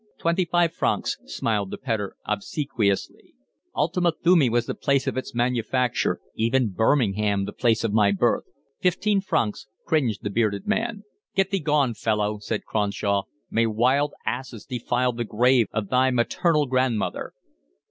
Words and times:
"Twenty 0.17 0.45
five 0.45 0.73
francs," 0.73 1.19
smiled 1.27 1.69
the 1.69 1.77
pedlar 1.77 2.15
obsequiously. 2.25 3.35
"Ultima 3.75 4.11
Thule 4.11 4.49
was 4.49 4.65
the 4.65 4.73
place 4.73 5.05
of 5.05 5.15
its 5.15 5.35
manufacture, 5.35 6.19
even 6.33 6.71
Birmingham 6.71 7.45
the 7.45 7.53
place 7.53 7.83
of 7.83 7.93
my 7.93 8.11
birth." 8.11 8.45
"Fifteen 8.79 9.21
francs," 9.21 9.67
cringed 9.85 10.23
the 10.23 10.31
bearded 10.31 10.65
man. 10.65 11.03
"Get 11.35 11.51
thee 11.51 11.59
gone, 11.59 11.93
fellow," 11.93 12.39
said 12.39 12.65
Cronshaw. 12.65 13.25
"May 13.51 13.67
wild 13.67 14.13
asses 14.25 14.65
defile 14.65 15.11
the 15.13 15.23
grave 15.23 15.67
of 15.71 15.89
thy 15.89 16.09
maternal 16.09 16.65
grandmother." 16.65 17.33